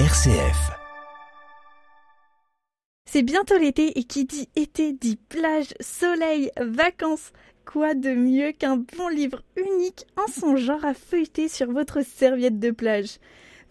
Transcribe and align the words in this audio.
RCF. 0.00 0.72
C'est 3.08 3.22
bientôt 3.22 3.56
l'été 3.56 3.96
et 3.96 4.02
qui 4.02 4.24
dit 4.24 4.48
été 4.56 4.92
dit 4.92 5.14
plage, 5.14 5.72
soleil, 5.78 6.50
vacances. 6.60 7.30
Quoi 7.64 7.94
de 7.94 8.12
mieux 8.12 8.50
qu'un 8.50 8.78
bon 8.78 9.06
livre 9.06 9.42
unique 9.54 10.04
en 10.16 10.28
son 10.28 10.56
genre 10.56 10.84
à 10.84 10.94
feuilleter 10.94 11.46
sur 11.46 11.70
votre 11.70 12.04
serviette 12.04 12.58
de 12.58 12.72
plage? 12.72 13.20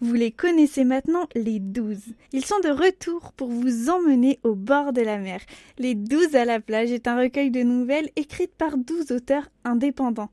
Vous 0.00 0.14
les 0.14 0.30
connaissez 0.32 0.84
maintenant, 0.84 1.28
les 1.34 1.60
douze. 1.60 2.14
Ils 2.32 2.46
sont 2.46 2.60
de 2.60 2.70
retour 2.70 3.34
pour 3.34 3.50
vous 3.50 3.90
emmener 3.90 4.40
au 4.44 4.54
bord 4.54 4.94
de 4.94 5.02
la 5.02 5.18
mer. 5.18 5.42
Les 5.76 5.94
douze 5.94 6.34
à 6.36 6.46
la 6.46 6.58
plage 6.58 6.90
est 6.90 7.06
un 7.06 7.20
recueil 7.20 7.50
de 7.50 7.62
nouvelles 7.62 8.08
écrites 8.16 8.54
par 8.56 8.78
douze 8.78 9.12
auteurs 9.12 9.50
indépendants. 9.64 10.30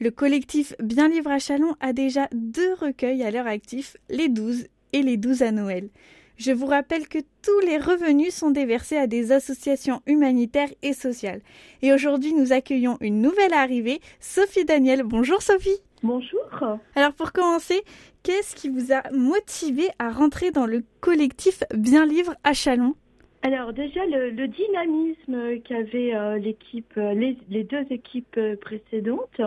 Le 0.00 0.10
collectif 0.10 0.74
Bien 0.78 1.10
Livre 1.10 1.30
à 1.30 1.38
Chalon 1.38 1.74
a 1.80 1.92
déjà 1.92 2.26
deux 2.32 2.72
recueils 2.72 3.22
à 3.22 3.30
leur 3.30 3.46
actif, 3.46 3.98
les 4.08 4.30
douze 4.30 4.64
et 4.96 5.02
les 5.02 5.18
douze 5.18 5.42
à 5.42 5.52
Noël. 5.52 5.90
Je 6.38 6.52
vous 6.52 6.66
rappelle 6.66 7.06
que 7.06 7.18
tous 7.42 7.60
les 7.60 7.76
revenus 7.76 8.34
sont 8.34 8.50
déversés 8.50 8.96
à 8.96 9.06
des 9.06 9.30
associations 9.30 10.00
humanitaires 10.06 10.70
et 10.82 10.94
sociales. 10.94 11.40
Et 11.82 11.92
aujourd'hui, 11.92 12.32
nous 12.32 12.52
accueillons 12.52 12.96
une 13.00 13.20
nouvelle 13.20 13.52
arrivée, 13.52 14.00
Sophie 14.20 14.64
Daniel. 14.64 15.02
Bonjour 15.02 15.42
Sophie. 15.42 15.80
Bonjour. 16.02 16.40
Alors 16.94 17.12
pour 17.12 17.32
commencer, 17.32 17.82
qu'est-ce 18.22 18.54
qui 18.54 18.68
vous 18.68 18.92
a 18.92 19.02
motivé 19.12 19.88
à 19.98 20.10
rentrer 20.10 20.50
dans 20.50 20.66
le 20.66 20.82
collectif 21.00 21.62
Bien 21.74 22.06
Livre 22.06 22.34
à 22.42 22.54
Chalon? 22.54 22.94
Alors 23.42 23.72
déjà 23.72 24.00
le, 24.06 24.48
dynamisme 24.48 25.60
qu'avaient 25.60 26.14
euh, 26.14 26.38
l'équipe, 26.38 26.92
euh, 26.96 27.14
les, 27.14 27.64
deux 27.64 27.84
équipes 27.90 28.36
euh, 28.38 28.56
précédentes, 28.56 29.40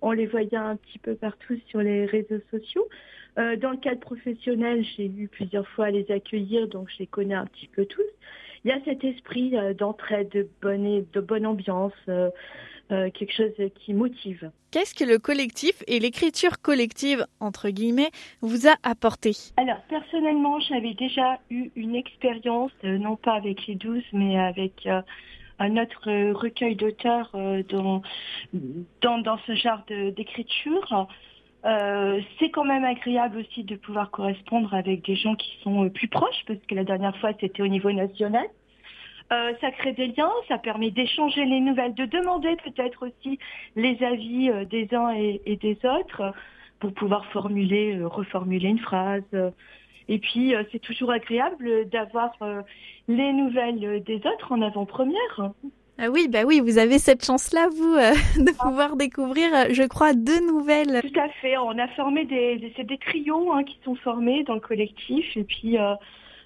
on 0.00 0.12
les 0.12 0.26
voyait 0.26 0.56
un 0.56 0.76
petit 0.76 0.98
peu 0.98 1.14
partout 1.14 1.58
sur 1.68 1.80
les 1.80 2.06
réseaux 2.06 2.40
sociaux. 2.50 2.88
Euh, 3.38 3.56
dans 3.56 3.70
le 3.70 3.76
cadre 3.76 4.00
professionnel, 4.00 4.84
j'ai 4.96 5.06
eu 5.06 5.28
plusieurs 5.28 5.66
fois 5.68 5.90
les 5.90 6.10
accueillir, 6.10 6.66
donc 6.68 6.88
je 6.90 6.98
les 7.00 7.06
connais 7.06 7.34
un 7.34 7.46
petit 7.46 7.68
peu 7.68 7.86
tous. 7.86 8.02
Il 8.64 8.70
y 8.70 8.72
a 8.72 8.80
cet 8.84 9.04
esprit 9.04 9.56
euh, 9.56 9.74
d'entraide, 9.74 10.28
de 10.30 10.48
bonne, 10.60 11.04
de 11.12 11.20
bonne 11.20 11.46
ambiance, 11.46 11.92
euh, 12.08 12.30
quelque 12.88 13.32
chose 13.32 13.52
qui 13.76 13.94
motive. 13.94 14.50
Qu'est-ce 14.72 14.94
que 14.94 15.04
le 15.04 15.18
collectif 15.18 15.82
et 15.86 16.00
l'écriture 16.00 16.60
collective, 16.60 17.24
entre 17.38 17.68
guillemets, 17.68 18.10
vous 18.40 18.66
a 18.66 18.74
apporté? 18.82 19.32
Alors, 19.56 19.80
personnellement, 19.88 20.58
j'avais 20.58 20.94
déjà 20.94 21.38
eu 21.50 21.70
une 21.76 21.94
expérience, 21.94 22.72
non 22.82 23.16
pas 23.16 23.34
avec 23.34 23.66
les 23.66 23.74
douze, 23.74 24.02
mais 24.12 24.38
avec 24.38 24.88
un 25.58 25.76
autre 25.76 26.32
recueil 26.32 26.76
d'auteurs 26.76 27.30
dans, 27.68 28.02
dans, 29.02 29.18
dans, 29.18 29.38
ce 29.46 29.54
genre 29.54 29.82
d'écriture. 29.88 31.08
Euh, 31.64 32.20
c'est 32.38 32.50
quand 32.50 32.64
même 32.64 32.84
agréable 32.84 33.38
aussi 33.38 33.64
de 33.64 33.74
pouvoir 33.74 34.10
correspondre 34.10 34.72
avec 34.74 35.04
des 35.04 35.16
gens 35.16 35.34
qui 35.34 35.58
sont 35.62 35.84
euh, 35.84 35.90
plus 35.90 36.06
proches, 36.06 36.44
parce 36.46 36.60
que 36.60 36.74
la 36.74 36.84
dernière 36.84 37.16
fois 37.18 37.32
c'était 37.40 37.62
au 37.62 37.66
niveau 37.66 37.90
national. 37.90 38.46
Euh, 39.32 39.52
ça 39.60 39.70
crée 39.72 39.92
des 39.92 40.06
liens, 40.06 40.30
ça 40.46 40.56
permet 40.56 40.90
d'échanger 40.90 41.44
les 41.44 41.60
nouvelles, 41.60 41.94
de 41.94 42.06
demander 42.06 42.56
peut-être 42.64 43.06
aussi 43.06 43.38
les 43.76 44.02
avis 44.02 44.50
des 44.70 44.88
uns 44.94 45.10
et, 45.10 45.58
des 45.60 45.78
autres 45.84 46.32
pour 46.78 46.94
pouvoir 46.94 47.26
formuler, 47.26 48.00
reformuler 48.04 48.68
une 48.68 48.78
phrase. 48.78 49.24
Et 50.08 50.18
puis 50.18 50.54
c'est 50.72 50.78
toujours 50.78 51.10
agréable 51.10 51.88
d'avoir 51.90 52.32
les 53.08 53.32
nouvelles 53.32 54.02
des 54.04 54.16
autres 54.16 54.52
en 54.52 54.62
avant-première. 54.62 55.52
Ah 56.00 56.10
oui, 56.10 56.28
bah 56.28 56.44
oui, 56.46 56.60
vous 56.60 56.78
avez 56.78 56.98
cette 57.00 57.24
chance-là, 57.24 57.68
vous, 57.76 57.94
euh, 57.96 58.12
de 58.38 58.56
pouvoir 58.56 58.94
découvrir, 58.94 59.52
euh, 59.52 59.64
je 59.70 59.82
crois, 59.82 60.14
deux 60.14 60.40
nouvelles. 60.46 61.00
Tout 61.02 61.20
à 61.20 61.28
fait. 61.40 61.58
On 61.58 61.76
a 61.76 61.88
formé 61.88 62.24
des, 62.24 62.72
c'est 62.76 62.86
des 62.86 62.98
trios 62.98 63.52
hein, 63.52 63.64
qui 63.64 63.80
sont 63.84 63.96
formés 63.96 64.44
dans 64.44 64.54
le 64.54 64.60
collectif, 64.60 65.36
et 65.36 65.42
puis 65.42 65.76
euh, 65.76 65.94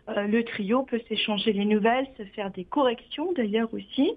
le 0.08 0.42
trio 0.42 0.84
peut 0.84 1.02
s'échanger 1.06 1.52
les 1.52 1.66
nouvelles, 1.66 2.06
se 2.16 2.22
faire 2.34 2.50
des 2.50 2.64
corrections 2.64 3.32
d'ailleurs 3.32 3.68
aussi. 3.74 4.12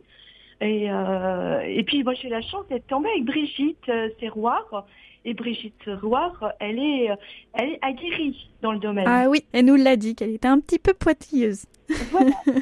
Et, 0.61 0.85
et 0.85 1.83
puis 1.83 2.01
moi 2.05 2.13
j'ai 2.13 2.29
la 2.29 2.41
chance 2.41 2.65
d'être 2.69 2.87
tombée 2.87 3.09
avec 3.09 3.25
Brigitte 3.25 3.91
Serroir. 4.21 4.85
Et 5.25 5.33
Brigitte 5.33 5.73
Serroir, 5.83 6.53
elle 6.59 6.77
est, 6.77 7.09
elle 7.53 7.69
est 7.71 7.79
aguerrie 7.81 8.49
dans 8.61 8.71
le 8.71 8.79
domaine. 8.79 9.05
Ah 9.07 9.25
oui, 9.27 9.43
elle 9.53 9.65
nous 9.65 9.75
l'a 9.75 9.95
dit 9.95 10.15
qu'elle 10.15 10.29
était 10.29 10.47
un 10.47 10.59
petit 10.59 10.79
peu 10.79 10.93
poitilleuse. 10.93 11.65
Voilà. 12.11 12.31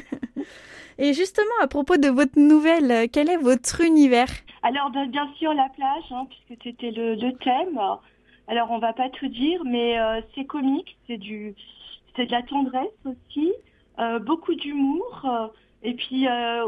Et 0.98 1.12
justement, 1.12 1.54
à 1.60 1.66
propos 1.66 1.96
de 1.96 2.08
votre 2.08 2.38
nouvelle, 2.38 2.90
euh, 2.90 3.06
quel 3.10 3.28
est 3.28 3.36
votre 3.36 3.80
univers? 3.80 4.28
Alors, 4.62 4.90
ben, 4.90 5.06
bien 5.06 5.28
sûr, 5.38 5.52
la 5.52 5.68
plage, 5.70 6.04
hein, 6.10 6.26
puisque 6.28 6.62
c'était 6.62 6.92
le, 6.92 7.16
thème. 7.38 7.80
Alors, 8.46 8.70
on 8.70 8.78
va 8.78 8.92
pas 8.92 9.08
tout 9.10 9.28
dire, 9.28 9.62
mais 9.64 9.98
euh, 9.98 10.20
c'est 10.34 10.44
comique, 10.44 10.96
c'est 11.06 11.16
du, 11.16 11.54
c'est 12.14 12.26
de 12.26 12.32
la 12.32 12.42
tendresse 12.42 12.86
aussi, 13.04 13.52
euh, 13.98 14.18
beaucoup 14.20 14.54
d'humour, 14.54 15.50
et 15.82 15.94
puis 15.94 16.26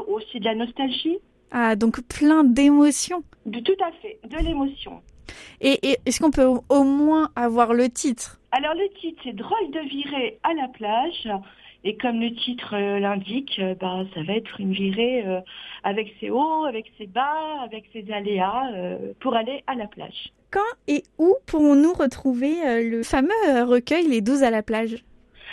aussi 0.09 0.41
de 0.41 0.45
la 0.45 0.55
nostalgie. 0.55 1.19
Ah, 1.53 1.77
donc 1.77 2.01
plein 2.03 2.43
d'émotions. 2.43 3.23
Tout 3.51 3.77
à 3.81 3.93
fait, 4.03 4.19
de 4.29 4.37
l'émotion. 4.39 5.01
Et, 5.61 5.91
et 5.91 5.99
est-ce 6.07 6.21
qu'on 6.21 6.31
peut 6.31 6.47
au 6.47 6.85
moins 6.85 7.31
avoir 7.37 7.75
le 7.75 7.89
titre? 7.89 8.39
Alors 8.53 8.75
le 8.75 8.89
titre, 9.01 9.21
c'est 9.25 9.35
Drôle 9.35 9.71
de 9.71 9.81
virée 9.89 10.39
à 10.43 10.55
la 10.55 10.69
plage. 10.69 11.29
Et 11.85 11.97
comme 11.97 12.21
le 12.21 12.35
titre 12.35 12.75
euh, 12.75 12.99
l'indique, 12.99 13.61
euh, 13.61 13.77
bah, 13.81 14.03
ça 14.13 14.23
va 14.25 14.33
être 14.33 14.61
une 14.61 14.73
virée 14.73 15.25
euh, 15.25 15.41
avec 15.85 16.13
ses 16.19 16.31
hauts, 16.31 16.65
avec 16.65 16.91
ses 16.99 17.07
bas, 17.07 17.63
avec 17.63 17.85
ses 17.93 18.11
aléas 18.13 18.99
pour 19.21 19.37
aller 19.37 19.63
à 19.69 19.77
la 19.77 19.87
plage. 19.87 20.33
Quand 20.51 20.61
et 20.89 21.05
où 21.19 21.37
pourrons-nous 21.47 21.93
retrouver 21.93 22.83
le 22.83 23.05
fameux 23.05 23.63
recueil 23.63 24.09
Les 24.09 24.21
12 24.21 24.43
à 24.43 24.51
la 24.51 24.65
plage? 24.65 25.05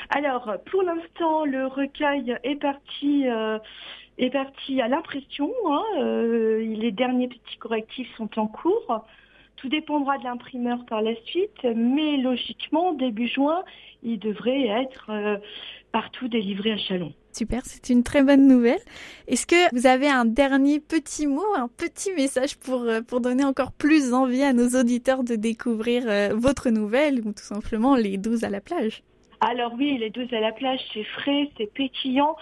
Alors, 0.10 0.56
pour 0.72 0.82
l'instant, 0.82 1.46
le 1.46 1.68
recueil 1.68 2.36
est 2.44 2.56
parti 2.56 3.26
est 4.18 4.30
parti 4.32 4.82
à 4.82 4.88
l'impression. 4.88 5.52
Hein, 5.68 5.84
les 6.00 6.92
derniers 6.92 7.28
petits 7.28 7.58
correctifs 7.60 8.10
sont 8.18 8.40
en 8.40 8.48
cours. 8.48 9.06
Tout 9.64 9.70
dépendra 9.70 10.18
de 10.18 10.26
l'imprimeur 10.26 10.86
par 10.86 11.02
la 11.02 11.16
suite, 11.24 11.64
mais 11.64 12.18
logiquement, 12.18 12.92
début 12.92 13.30
juin, 13.30 13.64
il 14.04 14.20
devrait 14.20 14.68
être 14.68 15.10
partout 15.94 16.28
délivré 16.28 16.74
à 16.74 16.78
Chalon. 16.78 17.14
Super, 17.32 17.62
c'est 17.64 17.90
une 17.90 18.04
très 18.04 18.24
bonne 18.24 18.46
nouvelle. 18.46 18.82
Est-ce 19.28 19.48
que 19.48 19.74
vous 19.74 19.88
avez 19.88 20.10
un 20.10 20.26
dernier 20.26 20.82
petit 20.82 21.28
mot, 21.28 21.46
un 21.56 21.70
petit 21.70 22.12
message 22.12 22.58
pour, 22.58 22.82
euh, 22.82 23.02
pour 23.02 23.22
donner 23.22 23.46
encore 23.46 23.72
plus 23.72 24.14
envie 24.14 24.44
à 24.44 24.52
nos 24.52 24.78
auditeurs 24.78 25.24
de 25.24 25.36
découvrir 25.36 26.04
euh, 26.08 26.34
votre 26.36 26.70
nouvelle 26.70 27.22
ou 27.22 27.32
tout 27.32 27.44
simplement 27.44 27.96
les 27.96 28.18
12 28.18 28.44
à 28.44 28.50
la 28.50 28.60
plage? 28.60 29.02
Alors 29.40 29.74
oui, 29.78 29.98
les 29.98 30.10
12 30.10 30.34
à 30.34 30.42
la 30.42 30.52
plage, 30.52 30.82
c'est 30.94 31.06
frais, 31.06 31.50
c'est 31.58 31.72
pétillant, 31.74 32.36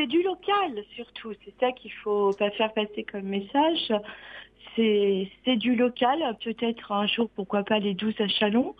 c'est 0.00 0.06
du 0.06 0.22
local 0.22 0.82
surtout. 0.94 1.32
C'est 1.44 1.52
ça 1.60 1.72
qu'il 1.72 1.92
faut 1.92 2.32
pas 2.32 2.50
faire 2.52 2.72
passer 2.72 3.04
comme 3.04 3.24
message. 3.24 3.92
C'est 4.76 5.56
du 5.56 5.74
local, 5.74 6.18
peut-être 6.42 6.92
un 6.92 7.06
jour, 7.06 7.28
pourquoi 7.36 7.64
pas 7.64 7.78
les 7.78 7.92
12 7.92 8.14
à 8.20 8.28
Chalon 8.28 8.74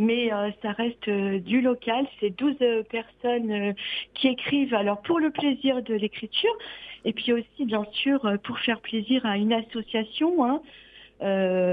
mais 0.00 0.32
euh, 0.32 0.50
ça 0.62 0.70
reste 0.70 1.08
euh, 1.08 1.40
du 1.40 1.60
local. 1.60 2.06
C'est 2.20 2.30
12 2.30 2.54
euh, 2.62 2.82
personnes 2.84 3.74
qui 4.14 4.28
écrivent 4.28 4.74
alors 4.74 5.02
pour 5.02 5.18
le 5.18 5.30
plaisir 5.30 5.82
de 5.82 5.94
l'écriture 5.94 6.56
et 7.04 7.12
puis 7.12 7.32
aussi 7.32 7.64
bien 7.64 7.84
sûr 7.92 8.20
pour 8.44 8.60
faire 8.60 8.80
plaisir 8.80 9.26
à 9.26 9.36
une 9.36 9.52
association. 9.52 10.44
Hein. 10.44 10.62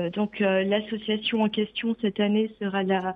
donc 0.09 0.39
l'association 0.39 1.43
en 1.43 1.49
question 1.49 1.95
cette 2.01 2.19
année 2.19 2.49
sera 2.59 2.81
la, 2.81 3.15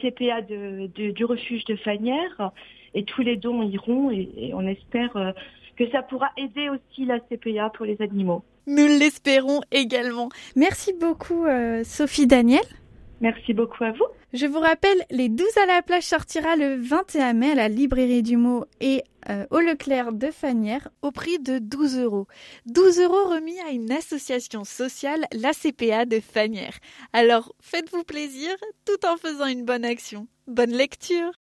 CPA 0.00 0.40
du 0.42 1.24
refuge 1.24 1.64
de 1.66 1.76
Fanière 1.76 2.52
et 2.94 3.04
tous 3.04 3.22
les 3.22 3.36
dons 3.36 3.62
iront 3.62 4.10
et, 4.10 4.52
on 4.54 4.66
espère 4.66 5.34
que 5.76 5.90
ça 5.90 6.02
pourra 6.02 6.30
aider 6.36 6.68
aussi 6.68 7.04
la 7.04 7.18
CPA 7.20 7.70
pour 7.70 7.86
les 7.86 8.00
animaux. 8.00 8.42
Nous 8.66 8.86
l'espérons 8.86 9.60
également. 9.70 10.28
Merci 10.56 10.92
beaucoup 10.98 11.46
Sophie 11.84 12.26
Daniel. 12.26 12.62
Merci 13.22 13.54
beaucoup 13.54 13.84
à 13.84 13.92
vous. 13.92 14.04
Je 14.32 14.46
vous 14.46 14.58
rappelle, 14.58 14.98
Les 15.10 15.28
12 15.28 15.46
à 15.62 15.66
la 15.66 15.80
plage 15.80 16.02
sortira 16.02 16.56
le 16.56 16.74
21 16.74 17.34
mai 17.34 17.52
à 17.52 17.54
la 17.54 17.68
librairie 17.68 18.24
du 18.24 18.36
mot 18.36 18.64
et 18.80 19.04
euh, 19.30 19.46
au 19.50 19.60
Leclerc 19.60 20.12
de 20.12 20.32
Fanière 20.32 20.88
au 21.02 21.12
prix 21.12 21.38
de 21.38 21.58
12 21.60 21.98
euros. 21.98 22.26
12 22.66 22.98
euros 23.00 23.28
remis 23.28 23.60
à 23.60 23.70
une 23.70 23.92
association 23.92 24.64
sociale, 24.64 25.24
la 25.32 25.52
CPA 25.52 26.04
de 26.04 26.18
Fanière. 26.18 26.74
Alors 27.12 27.54
faites-vous 27.60 28.02
plaisir 28.02 28.50
tout 28.84 29.06
en 29.06 29.16
faisant 29.16 29.46
une 29.46 29.64
bonne 29.64 29.84
action. 29.84 30.26
Bonne 30.48 30.72
lecture 30.72 31.32